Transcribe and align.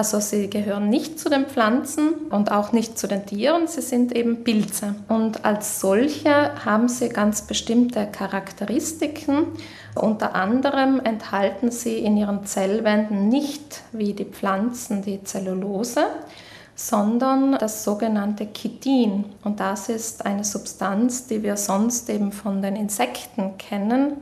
Also 0.00 0.18
sie 0.18 0.48
gehören 0.48 0.88
nicht 0.88 1.20
zu 1.20 1.28
den 1.28 1.44
Pflanzen 1.44 2.14
und 2.30 2.50
auch 2.50 2.72
nicht 2.72 2.98
zu 2.98 3.06
den 3.06 3.26
Tieren, 3.26 3.66
sie 3.66 3.82
sind 3.82 4.16
eben 4.16 4.44
Pilze. 4.44 4.94
Und 5.08 5.44
als 5.44 5.78
solche 5.78 6.54
haben 6.64 6.88
sie 6.88 7.10
ganz 7.10 7.42
bestimmte 7.42 8.06
Charakteristiken. 8.06 9.48
Unter 9.94 10.34
anderem 10.34 11.00
enthalten 11.00 11.70
sie 11.70 11.98
in 11.98 12.16
ihren 12.16 12.46
Zellwänden 12.46 13.28
nicht 13.28 13.82
wie 13.92 14.14
die 14.14 14.24
Pflanzen 14.24 15.02
die 15.02 15.22
Zellulose, 15.22 16.06
sondern 16.74 17.58
das 17.58 17.84
sogenannte 17.84 18.50
Chitin. 18.54 19.26
Und 19.44 19.60
das 19.60 19.90
ist 19.90 20.24
eine 20.24 20.44
Substanz, 20.44 21.26
die 21.26 21.42
wir 21.42 21.58
sonst 21.58 22.08
eben 22.08 22.32
von 22.32 22.62
den 22.62 22.74
Insekten 22.74 23.58
kennen, 23.58 24.12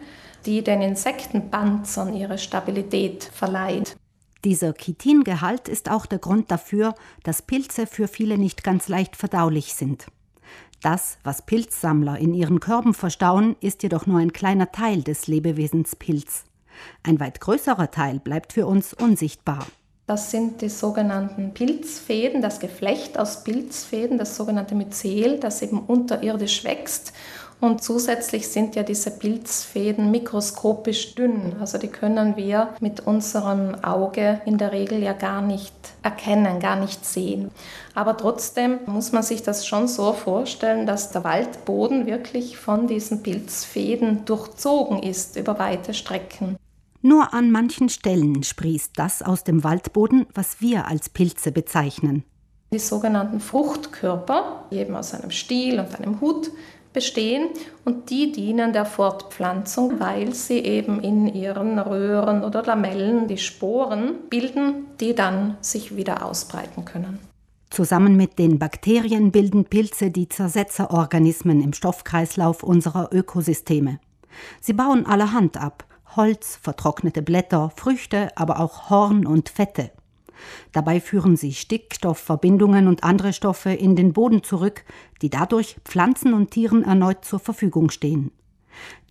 die 0.44 0.64
den 0.64 0.82
Insektenpanzern 0.82 2.14
ihre 2.14 2.38
Stabilität 2.38 3.22
verleiht. 3.22 3.94
Dieser 4.44 4.72
Chitingehalt 4.72 5.68
ist 5.68 5.90
auch 5.90 6.06
der 6.06 6.20
Grund 6.20 6.50
dafür, 6.50 6.94
dass 7.24 7.42
Pilze 7.42 7.86
für 7.86 8.06
viele 8.06 8.38
nicht 8.38 8.62
ganz 8.62 8.88
leicht 8.88 9.16
verdaulich 9.16 9.74
sind. 9.74 10.06
Das, 10.80 11.18
was 11.24 11.44
Pilzsammler 11.44 12.18
in 12.18 12.34
ihren 12.34 12.60
Körben 12.60 12.94
verstauen, 12.94 13.56
ist 13.60 13.82
jedoch 13.82 14.06
nur 14.06 14.20
ein 14.20 14.32
kleiner 14.32 14.70
Teil 14.70 15.02
des 15.02 15.26
Lebewesens 15.26 15.96
Pilz. 15.96 16.44
Ein 17.02 17.18
weit 17.18 17.40
größerer 17.40 17.90
Teil 17.90 18.20
bleibt 18.20 18.52
für 18.52 18.66
uns 18.68 18.94
unsichtbar. 18.94 19.66
Das 20.06 20.30
sind 20.30 20.62
die 20.62 20.68
sogenannten 20.68 21.52
Pilzfäden, 21.52 22.40
das 22.40 22.60
Geflecht 22.60 23.18
aus 23.18 23.42
Pilzfäden, 23.42 24.18
das 24.18 24.36
sogenannte 24.36 24.76
Myzel, 24.76 25.38
das 25.40 25.60
eben 25.60 25.80
unterirdisch 25.80 26.64
wächst 26.64 27.12
und 27.60 27.82
zusätzlich 27.82 28.48
sind 28.48 28.76
ja 28.76 28.84
diese 28.84 29.10
Pilzfäden 29.10 30.10
mikroskopisch 30.10 31.14
dünn. 31.16 31.56
Also 31.60 31.78
die 31.78 31.88
können 31.88 32.36
wir 32.36 32.68
mit 32.80 33.00
unserem 33.00 33.74
Auge 33.82 34.40
in 34.46 34.58
der 34.58 34.72
Regel 34.72 35.02
ja 35.02 35.12
gar 35.12 35.42
nicht 35.42 35.74
erkennen, 36.02 36.60
gar 36.60 36.76
nicht 36.76 37.04
sehen. 37.04 37.50
Aber 37.94 38.16
trotzdem 38.16 38.78
muss 38.86 39.10
man 39.10 39.24
sich 39.24 39.42
das 39.42 39.66
schon 39.66 39.88
so 39.88 40.12
vorstellen, 40.12 40.86
dass 40.86 41.10
der 41.10 41.24
Waldboden 41.24 42.06
wirklich 42.06 42.56
von 42.56 42.86
diesen 42.86 43.24
Pilzfäden 43.24 44.24
durchzogen 44.24 45.02
ist 45.02 45.36
über 45.36 45.58
weite 45.58 45.94
Strecken. 45.94 46.56
Nur 47.02 47.34
an 47.34 47.50
manchen 47.50 47.88
Stellen 47.88 48.42
sprießt 48.42 48.92
das 48.96 49.22
aus 49.22 49.42
dem 49.42 49.64
Waldboden, 49.64 50.26
was 50.34 50.60
wir 50.60 50.86
als 50.86 51.08
Pilze 51.08 51.50
bezeichnen. 51.50 52.24
Die 52.72 52.78
sogenannten 52.78 53.40
Fruchtkörper, 53.40 54.66
eben 54.70 54.94
aus 54.94 55.14
einem 55.14 55.30
Stiel 55.30 55.80
und 55.80 55.94
einem 55.98 56.20
Hut, 56.20 56.50
bestehen 56.92 57.48
und 57.84 58.10
die 58.10 58.32
dienen 58.32 58.72
der 58.72 58.86
Fortpflanzung, 58.86 60.00
weil 60.00 60.34
sie 60.34 60.58
eben 60.58 61.00
in 61.00 61.26
ihren 61.26 61.78
Röhren 61.78 62.44
oder 62.44 62.62
Lamellen 62.62 63.28
die 63.28 63.38
Sporen 63.38 64.14
bilden, 64.30 64.86
die 65.00 65.14
dann 65.14 65.56
sich 65.60 65.96
wieder 65.96 66.24
ausbreiten 66.24 66.84
können. 66.84 67.18
Zusammen 67.70 68.16
mit 68.16 68.38
den 68.38 68.58
Bakterien 68.58 69.30
bilden 69.30 69.64
Pilze 69.66 70.10
die 70.10 70.28
Zersetzerorganismen 70.28 71.62
im 71.62 71.72
Stoffkreislauf 71.72 72.62
unserer 72.62 73.10
Ökosysteme. 73.12 74.00
Sie 74.60 74.72
bauen 74.72 75.06
allerhand 75.06 75.56
ab 75.56 75.84
Holz, 76.16 76.58
vertrocknete 76.62 77.22
Blätter, 77.22 77.70
Früchte, 77.76 78.30
aber 78.36 78.60
auch 78.60 78.90
Horn 78.90 79.26
und 79.26 79.50
Fette. 79.50 79.90
Dabei 80.72 81.00
führen 81.00 81.36
sie 81.36 81.52
Stickstoffverbindungen 81.52 82.88
und 82.88 83.04
andere 83.04 83.32
Stoffe 83.32 83.70
in 83.70 83.96
den 83.96 84.12
Boden 84.12 84.42
zurück, 84.42 84.84
die 85.22 85.30
dadurch 85.30 85.76
Pflanzen 85.84 86.34
und 86.34 86.50
Tieren 86.50 86.84
erneut 86.84 87.24
zur 87.24 87.38
Verfügung 87.38 87.90
stehen. 87.90 88.30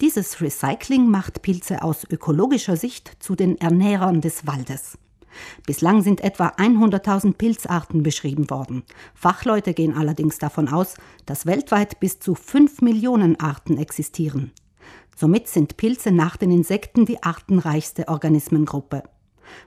Dieses 0.02 0.42
Recycling 0.42 1.10
macht 1.10 1.42
Pilze 1.42 1.82
aus 1.82 2.06
ökologischer 2.10 2.78
Sicht 2.78 3.12
zu 3.20 3.36
den 3.36 3.58
Ernährern 3.58 4.22
des 4.22 4.48
Waldes. 4.48 4.98
Bislang 5.66 6.02
sind 6.02 6.22
etwa 6.22 6.48
100.000 6.48 7.34
Pilzarten 7.34 8.04
beschrieben 8.04 8.50
worden. 8.50 8.84
Fachleute 9.14 9.74
gehen 9.74 9.96
allerdings 9.96 10.38
davon 10.40 10.68
aus, 10.68 10.96
dass 11.26 11.46
weltweit 11.46 12.00
bis 12.00 12.20
zu 12.20 12.34
5 12.36 12.82
Millionen 12.82 13.40
Arten 13.40 13.78
existieren. 13.78 14.52
Somit 15.16 15.48
sind 15.48 15.78
Pilze 15.78 16.12
nach 16.12 16.38
den 16.38 16.52
Insekten 16.52 17.06
die 17.06 17.22
artenreichste 17.24 18.08
Organismengruppe. 18.08 19.04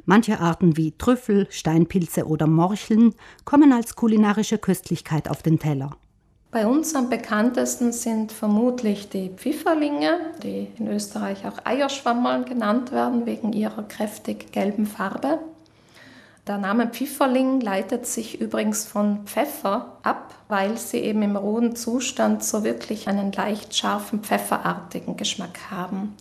Manche 0.04 0.40
Arten 0.40 0.76
wie 0.76 0.92
Trüffel, 0.92 1.46
Steinpilze 1.50 2.26
oder 2.26 2.46
Morcheln 2.46 3.14
kommen 3.44 3.72
als 3.72 3.96
kulinarische 3.96 4.58
Köstlichkeit 4.58 5.28
auf 5.28 5.42
den 5.42 5.58
Teller. 5.58 5.96
Bei 6.50 6.66
uns 6.66 6.96
am 6.96 7.08
bekanntesten 7.08 7.92
sind 7.92 8.32
vermutlich 8.32 9.08
die 9.08 9.30
Pfifferlinge, 9.30 10.18
die 10.42 10.66
in 10.78 10.88
Österreich 10.88 11.46
auch 11.46 11.64
Eierschwammerl 11.64 12.44
genannt 12.44 12.90
werden 12.90 13.24
wegen 13.24 13.52
ihrer 13.52 13.84
kräftig 13.84 14.50
gelben 14.50 14.86
Farbe. 14.86 15.38
Der 16.48 16.58
Name 16.58 16.88
Pfifferling 16.88 17.60
leitet 17.60 18.06
sich 18.06 18.40
übrigens 18.40 18.84
von 18.84 19.26
Pfeffer 19.26 19.98
ab, 20.02 20.34
weil 20.48 20.76
sie 20.76 20.98
eben 20.98 21.22
im 21.22 21.36
rohen 21.36 21.76
Zustand 21.76 22.42
so 22.42 22.64
wirklich 22.64 23.06
einen 23.06 23.30
leicht 23.30 23.76
scharfen 23.76 24.18
pfefferartigen 24.18 25.16
Geschmack 25.16 25.70
haben. 25.70 26.16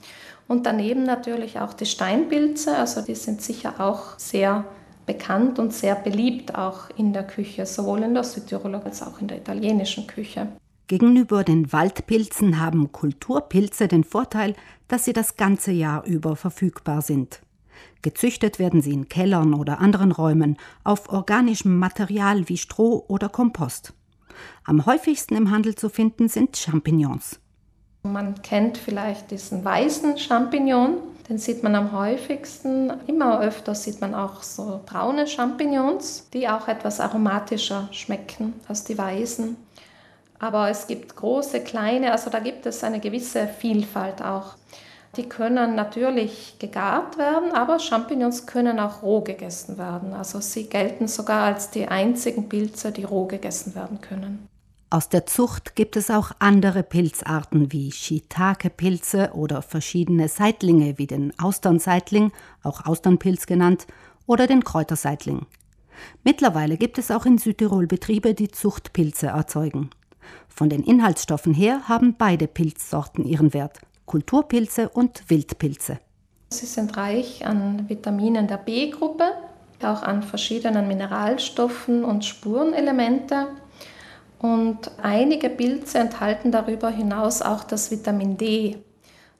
Und 0.50 0.66
daneben 0.66 1.04
natürlich 1.04 1.60
auch 1.60 1.74
die 1.74 1.86
Steinpilze, 1.86 2.76
also 2.76 3.02
die 3.02 3.14
sind 3.14 3.40
sicher 3.40 3.80
auch 3.80 4.18
sehr 4.18 4.66
bekannt 5.06 5.60
und 5.60 5.72
sehr 5.72 5.94
beliebt 5.94 6.56
auch 6.56 6.90
in 6.98 7.14
der 7.14 7.26
Küche, 7.26 7.68
sowohl 7.68 8.02
in 8.02 8.16
der 8.16 8.24
Südtiroler 8.24 8.84
als 8.84 9.04
auch 9.04 9.22
in 9.22 9.28
der 9.28 9.38
italienischen 9.38 10.08
Küche. 10.08 10.48
Gegenüber 10.88 11.44
den 11.44 11.72
Waldpilzen 11.72 12.60
haben 12.60 12.92
Kulturpilze 12.92 13.88
den 13.88 14.04
Vorteil, 14.04 14.56
dass 14.88 15.06
sie 15.06 15.14
das 15.14 15.38
ganze 15.38 15.72
Jahr 15.72 16.04
über 16.06 16.36
verfügbar 16.36 17.04
sind. 17.04 17.42
Gezüchtet 18.02 18.58
werden 18.58 18.82
sie 18.82 18.94
in 18.94 19.08
Kellern 19.08 19.54
oder 19.54 19.80
anderen 19.80 20.12
Räumen 20.12 20.58
auf 20.84 21.10
organischem 21.10 21.78
Material 21.78 22.50
wie 22.50 22.58
Stroh 22.58 23.06
oder 23.08 23.30
Kompost. 23.30 23.94
Am 24.64 24.88
häufigsten 24.88 25.36
im 25.36 25.52
Handel 25.52 25.76
zu 25.76 25.90
finden 25.90 26.28
sind 26.28 26.58
Champignons. 26.58 27.40
Man 28.04 28.42
kennt 28.42 28.78
vielleicht 28.78 29.30
diesen 29.32 29.64
weißen 29.66 30.18
Champignon, 30.18 30.98
den 31.28 31.38
sieht 31.38 31.64
man 31.64 31.76
am 31.76 31.92
häufigsten. 31.92 32.92
Immer 33.08 33.42
öfter 33.42 33.76
sieht 33.76 34.02
man 34.02 34.16
auch 34.16 34.42
so 34.42 34.82
braune 34.86 35.28
Champignons, 35.28 36.30
die 36.34 36.48
auch 36.48 36.68
etwas 36.68 37.00
aromatischer 37.00 37.90
schmecken 37.92 38.54
als 38.68 38.84
die 38.86 38.98
weißen. 38.98 39.58
Aber 40.40 40.70
es 40.70 40.88
gibt 40.88 41.16
große, 41.16 41.62
kleine, 41.62 42.14
also 42.14 42.30
da 42.30 42.40
gibt 42.40 42.66
es 42.66 42.84
eine 42.84 43.02
gewisse 43.02 43.48
Vielfalt 43.48 44.22
auch. 44.22 44.56
Die 45.18 45.28
können 45.28 45.76
natürlich 45.76 46.58
gegart 46.60 47.18
werden, 47.18 47.52
aber 47.52 47.80
Champignons 47.80 48.46
können 48.46 48.80
auch 48.80 49.04
roh 49.04 49.22
gegessen 49.22 49.78
werden. 49.78 50.14
Also 50.14 50.40
sie 50.40 50.70
gelten 50.70 51.08
sogar 51.08 51.44
als 51.44 51.72
die 51.72 51.88
einzigen 51.88 52.48
Pilze, 52.48 52.92
die 52.92 53.04
roh 53.04 53.26
gegessen 53.26 53.76
werden 53.76 54.02
können. 54.02 54.48
Aus 54.92 55.08
der 55.08 55.28
Zucht 55.28 55.76
gibt 55.76 55.96
es 55.98 56.10
auch 56.10 56.32
andere 56.40 56.82
Pilzarten 56.82 57.72
wie 57.72 57.92
Shiitake-Pilze 57.92 59.34
oder 59.36 59.62
verschiedene 59.62 60.28
Seitlinge 60.28 60.98
wie 60.98 61.06
den 61.06 61.32
Austernseitling, 61.38 62.32
auch 62.64 62.88
Austernpilz 62.88 63.46
genannt, 63.46 63.86
oder 64.26 64.48
den 64.48 64.64
Kräuterseitling. 64.64 65.46
Mittlerweile 66.24 66.76
gibt 66.76 66.98
es 66.98 67.12
auch 67.12 67.28
in 67.28 67.38
Südtirol 67.38 67.86
Betriebe, 67.86 68.34
die 68.34 68.48
Zuchtpilze 68.48 69.28
erzeugen. 69.28 69.92
Von 70.48 70.70
den 70.70 70.82
Inhaltsstoffen 70.82 71.54
her 71.54 71.88
haben 71.88 72.16
beide 72.18 72.48
Pilzsorten 72.48 73.26
ihren 73.26 73.54
Wert, 73.54 73.80
Kulturpilze 74.08 74.90
und 74.90 75.30
Wildpilze. 75.30 76.00
Sie 76.50 76.66
sind 76.66 76.98
reich 76.98 77.46
an 77.46 77.88
Vitaminen 77.90 78.48
der 78.48 78.58
B-Gruppe, 78.58 79.34
auch 79.84 80.02
an 80.02 80.24
verschiedenen 80.24 80.88
Mineralstoffen 80.88 82.04
und 82.04 82.26
Spurenelemente 82.26 83.50
und 84.40 84.92
einige 85.02 85.50
Pilze 85.50 86.00
enthalten 86.00 86.52
darüber 86.52 86.90
hinaus 86.90 87.42
auch 87.42 87.64
das 87.64 87.92
Vitamin 87.92 88.38
D. 88.38 88.78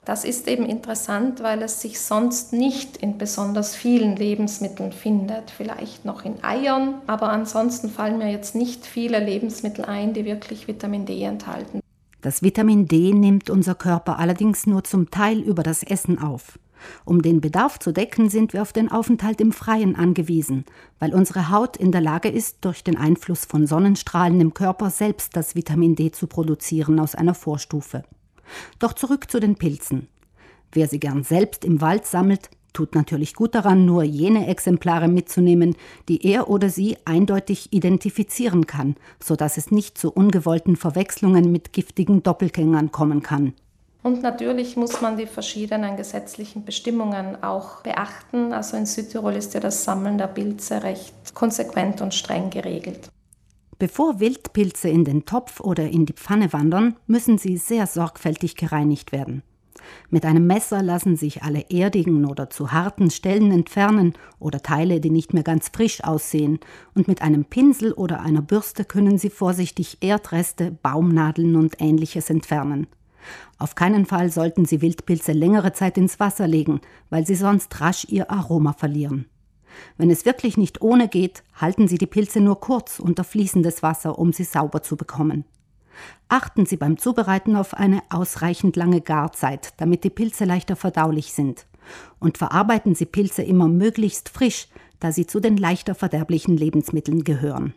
Das 0.06 0.26
ist 0.26 0.48
eben 0.48 0.66
interessant, 0.66 1.44
weil 1.44 1.62
es 1.62 1.82
sich 1.82 2.00
sonst 2.00 2.52
nicht 2.52 2.98
in 2.98 3.18
besonders 3.18 3.76
vielen 3.76 4.16
Lebensmitteln 4.16 4.92
findet. 4.92 5.52
Vielleicht 5.52 6.04
noch 6.04 6.26
in 6.26 6.44
Eiern, 6.44 6.96
aber 7.06 7.30
ansonsten 7.30 7.90
fallen 7.90 8.18
mir 8.18 8.32
jetzt 8.32 8.56
nicht 8.56 8.86
viele 8.86 9.20
Lebensmittel 9.20 9.86
ein, 9.86 10.14
die 10.14 10.26
wirklich 10.26 10.68
Vitamin 10.68 11.06
D 11.06 11.22
enthalten. 11.24 11.82
Das 12.22 12.42
Vitamin 12.42 12.88
D 12.88 13.14
nimmt 13.14 13.50
unser 13.50 13.76
Körper 13.76 14.20
allerdings 14.20 14.68
nur 14.68 14.84
zum 14.84 15.10
Teil 15.10 15.40
über 15.40 15.64
das 15.64 15.84
Essen 15.84 16.20
auf. 16.20 16.60
Um 17.06 17.22
den 17.22 17.42
Bedarf 17.42 17.80
zu 17.80 17.92
decken, 17.92 18.30
sind 18.30 18.54
wir 18.54 18.62
auf 18.62 18.74
den 18.74 18.92
Aufenthalt 18.92 19.42
im 19.42 19.52
Freien 19.52 19.96
angewiesen, 19.96 20.66
weil 21.00 21.14
unsere 21.14 21.50
Haut 21.50 21.78
in 21.78 21.92
der 21.92 22.02
Lage 22.02 22.30
ist, 22.30 22.58
durch 22.62 22.84
den 22.84 22.98
Einfluss 22.98 23.46
von 23.46 23.68
Sonnenstrahlen 23.68 24.40
im 24.42 24.54
Körper 24.54 24.90
selbst 24.90 25.36
das 25.36 25.56
Vitamin 25.56 25.96
D 25.96 26.12
zu 26.12 26.28
produzieren 26.28 27.00
aus 27.00 27.16
einer 27.16 27.36
Vorstufe. 27.36 28.04
Doch 28.80 28.94
zurück 28.94 29.30
zu 29.30 29.40
den 29.40 29.56
Pilzen. 29.56 30.08
Wer 30.72 30.88
sie 30.88 31.00
gern 31.00 31.24
selbst 31.24 31.66
im 31.66 31.82
Wald 31.82 32.06
sammelt, 32.06 32.50
tut 32.74 32.96
natürlich 32.96 33.34
gut 33.34 33.56
daran, 33.56 33.86
nur 33.86 34.04
jene 34.04 34.48
Exemplare 34.48 35.08
mitzunehmen, 35.08 35.76
die 36.08 36.26
er 36.26 36.50
oder 36.50 36.70
sie 36.70 36.98
eindeutig 37.06 37.74
identifizieren 37.74 38.68
kann, 38.68 38.96
so 39.22 39.36
dass 39.36 39.58
es 39.58 39.72
nicht 39.72 39.98
zu 39.98 40.12
ungewollten 40.12 40.76
Verwechslungen 40.76 41.52
mit 41.52 41.74
giftigen 41.74 42.24
Doppelgängern 42.24 42.92
kommen 42.92 43.24
kann. 43.24 43.54
Und 44.02 44.22
natürlich 44.22 44.78
muss 44.78 45.02
man 45.02 45.18
die 45.18 45.28
verschiedenen 45.28 45.98
gesetzlichen 45.98 46.64
Bestimmungen 46.64 47.44
auch 47.44 47.82
beachten. 47.82 48.54
Also 48.54 48.78
in 48.78 48.86
Südtirol 48.86 49.36
ist 49.36 49.54
ja 49.54 49.60
das 49.60 49.84
Sammeln 49.84 50.18
der 50.18 50.28
Pilze 50.28 50.84
recht 50.84 51.36
konsequent 51.36 52.02
und 52.02 52.14
streng 52.14 52.50
geregelt. 52.50 53.10
Bevor 53.78 54.20
Wildpilze 54.20 54.90
in 54.90 55.06
den 55.06 55.26
Topf 55.26 55.60
oder 55.60 55.88
in 55.90 56.06
die 56.06 56.14
Pfanne 56.14 56.52
wandern, 56.52 56.96
müssen 57.08 57.38
sie 57.38 57.58
sehr 57.58 57.88
sorgfältig 57.88 58.56
gereinigt 58.56 59.12
werden. 59.12 59.44
Mit 60.10 60.26
einem 60.26 60.46
Messer 60.48 60.82
lassen 60.84 61.16
sich 61.16 61.44
alle 61.44 61.66
erdigen 61.70 62.26
oder 62.26 62.50
zu 62.50 62.72
harten 62.72 63.10
Stellen 63.10 63.52
entfernen 63.52 64.14
oder 64.40 64.62
Teile, 64.62 65.00
die 65.00 65.10
nicht 65.10 65.34
mehr 65.34 65.44
ganz 65.44 65.70
frisch 65.74 66.04
aussehen, 66.04 66.60
und 66.94 67.08
mit 67.08 67.22
einem 67.22 67.46
Pinsel 67.46 67.94
oder 67.94 68.22
einer 68.22 68.42
Bürste 68.42 68.84
können 68.84 69.18
Sie 69.18 69.30
vorsichtig 69.30 69.98
Erdreste, 70.02 70.72
Baumnadeln 70.72 71.56
und 71.56 71.82
ähnliches 71.82 72.30
entfernen. 72.30 72.88
Auf 73.58 73.76
keinen 73.76 74.06
Fall 74.06 74.32
sollten 74.32 74.66
Sie 74.66 74.82
Wildpilze 74.82 75.32
längere 75.32 75.74
Zeit 75.74 75.98
ins 75.98 76.20
Wasser 76.20 76.48
legen, 76.48 76.82
weil 77.10 77.26
sie 77.26 77.36
sonst 77.36 77.80
rasch 77.82 78.06
ihr 78.10 78.32
Aroma 78.32 78.74
verlieren. 78.74 79.26
Wenn 79.98 80.10
es 80.10 80.26
wirklich 80.26 80.58
nicht 80.58 80.82
ohne 80.82 81.08
geht, 81.08 81.44
halten 81.56 81.88
Sie 81.88 81.98
die 81.98 82.08
Pilze 82.08 82.42
nur 82.42 82.60
kurz 82.60 83.00
unter 83.00 83.24
fließendes 83.24 83.84
Wasser, 83.84 84.18
um 84.18 84.34
sie 84.34 84.44
sauber 84.44 84.82
zu 84.82 84.98
bekommen. 84.98 85.46
Achten 86.28 86.66
Sie 86.66 86.78
beim 86.78 86.98
Zubereiten 86.98 87.56
auf 87.56 87.74
eine 87.74 88.02
ausreichend 88.10 88.76
lange 88.76 89.02
Garzeit, 89.02 89.74
damit 89.78 90.04
die 90.04 90.10
Pilze 90.10 90.46
leichter 90.46 90.76
verdaulich 90.76 91.34
sind. 91.34 91.66
Und 92.20 92.38
verarbeiten 92.38 92.96
Sie 92.96 93.06
Pilze 93.06 93.42
immer 93.42 93.68
möglichst 93.68 94.30
frisch, 94.30 94.68
da 95.00 95.12
sie 95.12 95.26
zu 95.26 95.40
den 95.40 95.58
leichter 95.58 95.96
verderblichen 95.96 96.58
Lebensmitteln 96.58 97.24
gehören. 97.24 97.74